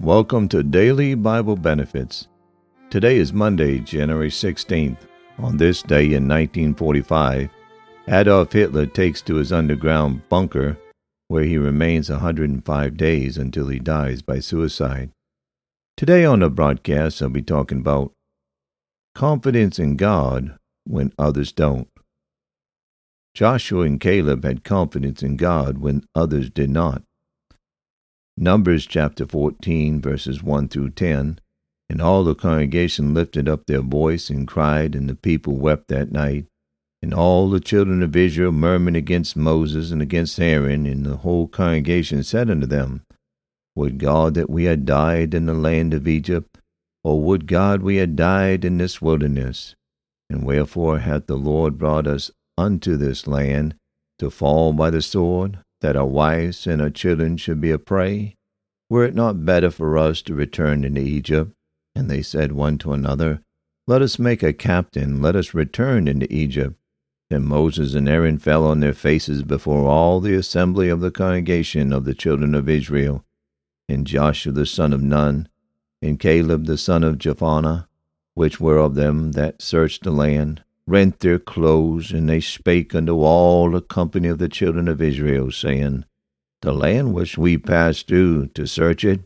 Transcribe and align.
Welcome 0.00 0.48
to 0.48 0.62
Daily 0.62 1.14
Bible 1.14 1.56
Benefits. 1.56 2.26
Today 2.88 3.18
is 3.18 3.34
Monday, 3.34 3.80
January 3.80 4.30
16th. 4.30 4.96
On 5.36 5.58
this 5.58 5.82
day 5.82 6.04
in 6.04 6.26
1945, 6.26 7.50
Adolf 8.08 8.50
Hitler 8.50 8.86
takes 8.86 9.20
to 9.20 9.34
his 9.34 9.52
underground 9.52 10.26
bunker 10.30 10.78
where 11.28 11.44
he 11.44 11.58
remains 11.58 12.08
105 12.08 12.96
days 12.96 13.36
until 13.36 13.68
he 13.68 13.78
dies 13.78 14.22
by 14.22 14.38
suicide. 14.40 15.10
Today 15.98 16.24
on 16.24 16.40
the 16.40 16.48
broadcast, 16.48 17.20
I'll 17.20 17.28
be 17.28 17.42
talking 17.42 17.80
about 17.80 18.14
confidence 19.14 19.78
in 19.78 19.96
God 19.98 20.56
when 20.84 21.12
others 21.18 21.52
don't. 21.52 21.88
Joshua 23.34 23.82
and 23.82 24.00
Caleb 24.00 24.44
had 24.44 24.64
confidence 24.64 25.22
in 25.22 25.36
God 25.36 25.76
when 25.76 26.04
others 26.14 26.48
did 26.48 26.70
not. 26.70 27.02
Numbers 28.42 28.86
chapter 28.86 29.26
14, 29.26 30.00
verses 30.00 30.42
1 30.42 30.68
through 30.68 30.92
10. 30.92 31.40
And 31.90 32.00
all 32.00 32.24
the 32.24 32.34
congregation 32.34 33.12
lifted 33.12 33.50
up 33.50 33.66
their 33.66 33.82
voice 33.82 34.30
and 34.30 34.48
cried, 34.48 34.94
and 34.94 35.10
the 35.10 35.14
people 35.14 35.56
wept 35.56 35.88
that 35.88 36.10
night. 36.10 36.46
And 37.02 37.12
all 37.12 37.50
the 37.50 37.60
children 37.60 38.02
of 38.02 38.16
Israel 38.16 38.50
murmured 38.50 38.96
against 38.96 39.36
Moses 39.36 39.90
and 39.90 40.00
against 40.00 40.40
Aaron, 40.40 40.86
and 40.86 41.04
the 41.04 41.18
whole 41.18 41.48
congregation 41.48 42.22
said 42.24 42.48
unto 42.48 42.66
them, 42.66 43.02
Would 43.76 43.98
God 43.98 44.32
that 44.36 44.48
we 44.48 44.64
had 44.64 44.86
died 44.86 45.34
in 45.34 45.44
the 45.44 45.52
land 45.52 45.92
of 45.92 46.08
Egypt, 46.08 46.56
or 47.04 47.20
would 47.20 47.46
God 47.46 47.82
we 47.82 47.96
had 47.96 48.16
died 48.16 48.64
in 48.64 48.78
this 48.78 49.02
wilderness? 49.02 49.74
And 50.30 50.46
wherefore 50.46 51.00
hath 51.00 51.26
the 51.26 51.36
Lord 51.36 51.76
brought 51.76 52.06
us 52.06 52.30
unto 52.56 52.96
this 52.96 53.26
land, 53.26 53.74
to 54.18 54.30
fall 54.30 54.72
by 54.72 54.88
the 54.88 55.02
sword? 55.02 55.58
That 55.80 55.96
our 55.96 56.06
wives 56.06 56.66
and 56.66 56.80
our 56.80 56.90
children 56.90 57.36
should 57.36 57.60
be 57.60 57.70
a 57.70 57.78
prey? 57.78 58.36
Were 58.88 59.04
it 59.04 59.14
not 59.14 59.44
better 59.44 59.70
for 59.70 59.96
us 59.96 60.22
to 60.22 60.34
return 60.34 60.84
into 60.84 61.00
Egypt? 61.00 61.52
And 61.94 62.10
they 62.10 62.22
said 62.22 62.52
one 62.52 62.78
to 62.78 62.92
another, 62.92 63.40
Let 63.86 64.02
us 64.02 64.18
make 64.18 64.42
a 64.42 64.52
captain, 64.52 65.22
let 65.22 65.36
us 65.36 65.54
return 65.54 66.08
into 66.08 66.32
Egypt. 66.32 66.76
Then 67.30 67.44
Moses 67.44 67.94
and 67.94 68.08
Aaron 68.08 68.38
fell 68.38 68.66
on 68.66 68.80
their 68.80 68.92
faces 68.92 69.44
before 69.44 69.86
all 69.86 70.20
the 70.20 70.34
assembly 70.34 70.88
of 70.88 71.00
the 71.00 71.12
congregation 71.12 71.92
of 71.92 72.04
the 72.04 72.14
children 72.14 72.54
of 72.54 72.68
Israel. 72.68 73.24
And 73.88 74.06
Joshua 74.06 74.52
the 74.52 74.66
son 74.66 74.92
of 74.92 75.02
Nun, 75.02 75.48
and 76.02 76.18
Caleb 76.18 76.66
the 76.66 76.78
son 76.78 77.04
of 77.04 77.18
Jephunneh, 77.18 77.86
which 78.34 78.60
were 78.60 78.78
of 78.78 78.96
them 78.96 79.32
that 79.32 79.62
searched 79.62 80.02
the 80.02 80.10
land, 80.10 80.64
rent 80.90 81.20
their 81.20 81.38
clothes, 81.38 82.10
and 82.10 82.28
they 82.28 82.40
spake 82.40 82.94
unto 82.94 83.20
all 83.20 83.70
the 83.70 83.80
company 83.80 84.28
of 84.28 84.38
the 84.38 84.48
children 84.48 84.88
of 84.88 85.00
Israel, 85.00 85.50
saying, 85.52 86.04
The 86.62 86.72
land 86.72 87.14
which 87.14 87.38
we 87.38 87.56
passed 87.56 88.08
through 88.08 88.48
to 88.48 88.66
search 88.66 89.04
it 89.04 89.20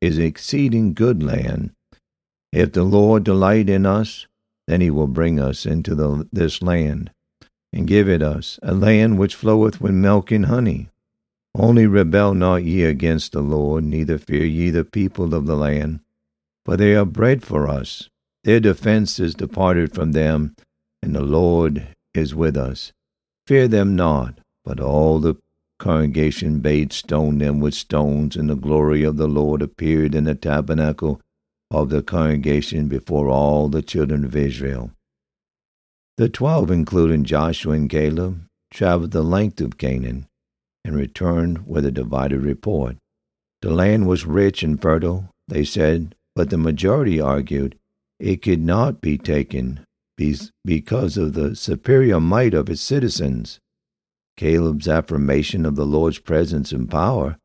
is 0.00 0.18
exceeding 0.18 0.94
good 0.94 1.22
land. 1.22 1.72
If 2.52 2.72
the 2.72 2.84
Lord 2.84 3.24
delight 3.24 3.68
in 3.68 3.84
us, 3.84 4.26
then 4.68 4.80
he 4.80 4.90
will 4.90 5.08
bring 5.08 5.40
us 5.40 5.66
into 5.66 5.94
the, 5.94 6.28
this 6.32 6.62
land, 6.62 7.10
and 7.72 7.86
give 7.86 8.08
it 8.08 8.22
us, 8.22 8.58
a 8.62 8.72
land 8.72 9.18
which 9.18 9.34
floweth 9.34 9.80
with 9.80 9.92
milk 9.92 10.30
and 10.30 10.46
honey. 10.46 10.88
Only 11.54 11.86
rebel 11.86 12.34
not 12.34 12.64
ye 12.64 12.84
against 12.84 13.32
the 13.32 13.40
Lord, 13.40 13.82
neither 13.82 14.18
fear 14.18 14.44
ye 14.44 14.70
the 14.70 14.84
people 14.84 15.34
of 15.34 15.46
the 15.46 15.56
land, 15.56 16.00
for 16.64 16.76
they 16.76 16.94
are 16.94 17.04
bread 17.04 17.42
for 17.42 17.66
us. 17.66 18.08
Their 18.44 18.60
defense 18.60 19.18
is 19.18 19.34
departed 19.34 19.92
from 19.92 20.12
them, 20.12 20.54
and 21.02 21.14
the 21.14 21.22
Lord 21.22 21.88
is 22.14 22.34
with 22.34 22.56
us. 22.56 22.92
Fear 23.46 23.68
them 23.68 23.96
not, 23.96 24.38
but 24.64 24.80
all 24.80 25.18
the 25.18 25.36
congregation 25.78 26.60
bade 26.60 26.92
stone 26.92 27.38
them 27.38 27.60
with 27.60 27.74
stones, 27.74 28.36
and 28.36 28.50
the 28.50 28.56
glory 28.56 29.04
of 29.04 29.16
the 29.16 29.28
Lord 29.28 29.62
appeared 29.62 30.14
in 30.14 30.24
the 30.24 30.34
tabernacle 30.34 31.20
of 31.70 31.90
the 31.90 32.02
congregation 32.02 32.88
before 32.88 33.28
all 33.28 33.68
the 33.68 33.82
children 33.82 34.24
of 34.24 34.34
Israel. 34.34 34.90
The 36.16 36.28
twelve, 36.28 36.70
including 36.70 37.24
Joshua 37.24 37.74
and 37.74 37.88
Caleb, 37.88 38.42
traveled 38.72 39.12
the 39.12 39.22
length 39.22 39.60
of 39.60 39.78
Canaan 39.78 40.26
and 40.84 40.96
returned 40.96 41.66
with 41.66 41.86
a 41.86 41.92
divided 41.92 42.40
report. 42.40 42.96
The 43.62 43.70
land 43.70 44.06
was 44.06 44.26
rich 44.26 44.62
and 44.62 44.80
fertile, 44.80 45.30
they 45.46 45.64
said, 45.64 46.14
but 46.34 46.50
the 46.50 46.58
majority 46.58 47.20
argued 47.20 47.78
it 48.18 48.42
could 48.42 48.60
not 48.60 49.00
be 49.00 49.16
taken 49.16 49.84
because 50.64 51.16
of 51.16 51.32
the 51.34 51.54
superior 51.54 52.20
might 52.20 52.54
of 52.54 52.68
its 52.68 52.80
citizens. 52.80 53.58
Caleb's 54.36 54.88
affirmation 54.88 55.64
of 55.64 55.76
the 55.76 55.86
Lord's 55.86 56.18
presence 56.18 56.72
and 56.72 56.90
power, 56.90 57.36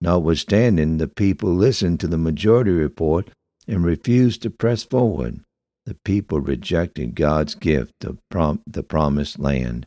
notwithstanding, 0.00 0.98
the 0.98 1.08
people 1.08 1.50
listened 1.54 2.00
to 2.00 2.06
the 2.06 2.18
majority 2.18 2.72
report 2.72 3.30
and 3.66 3.84
refused 3.84 4.42
to 4.42 4.50
press 4.50 4.82
forward. 4.82 5.40
The 5.86 5.96
people 6.04 6.40
rejected 6.40 7.14
God's 7.14 7.54
gift 7.54 8.04
of 8.04 8.18
prom- 8.30 8.62
the 8.66 8.82
promised 8.82 9.38
land. 9.38 9.86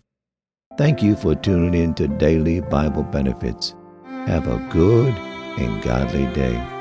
Thank 0.77 1.01
you 1.01 1.15
for 1.15 1.35
tuning 1.35 1.73
in 1.73 1.93
to 1.95 2.07
Daily 2.07 2.59
Bible 2.61 3.03
Benefits. 3.03 3.75
Have 4.05 4.47
a 4.47 4.57
good 4.71 5.13
and 5.57 5.81
godly 5.83 6.25
day. 6.33 6.74